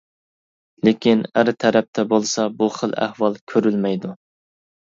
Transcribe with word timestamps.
لېكىن 0.89 1.21
ئەر 1.33 1.51
تەرەپتە 1.65 2.07
بولسا 2.15 2.47
بۇ 2.63 2.71
خىل 2.81 2.99
ئەھۋال 3.05 3.41
كۆرۈلمەيدۇ. 3.55 4.19